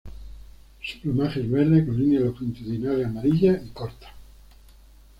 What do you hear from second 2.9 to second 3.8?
amarillas y